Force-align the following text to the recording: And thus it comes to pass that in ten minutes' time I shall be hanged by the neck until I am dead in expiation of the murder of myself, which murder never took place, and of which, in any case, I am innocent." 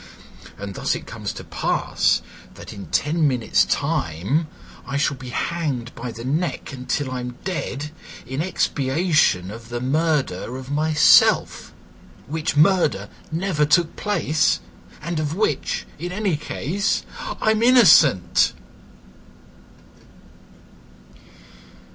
And 0.57 0.73
thus 0.73 0.95
it 0.95 1.05
comes 1.05 1.31
to 1.33 1.43
pass 1.43 2.23
that 2.55 2.73
in 2.73 2.87
ten 2.87 3.27
minutes' 3.27 3.65
time 3.65 4.47
I 4.83 4.97
shall 4.97 5.15
be 5.15 5.29
hanged 5.29 5.93
by 5.93 6.11
the 6.11 6.25
neck 6.25 6.73
until 6.73 7.11
I 7.11 7.19
am 7.19 7.37
dead 7.43 7.91
in 8.25 8.41
expiation 8.41 9.51
of 9.51 9.69
the 9.69 9.79
murder 9.79 10.57
of 10.57 10.71
myself, 10.71 11.71
which 12.25 12.57
murder 12.57 13.09
never 13.31 13.63
took 13.63 13.95
place, 13.95 14.59
and 15.03 15.19
of 15.19 15.35
which, 15.35 15.85
in 15.99 16.11
any 16.11 16.35
case, 16.35 17.03
I 17.39 17.51
am 17.51 17.61
innocent." 17.61 18.53